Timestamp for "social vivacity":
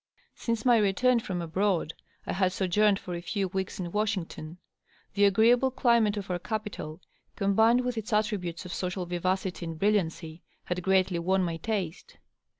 8.73-9.63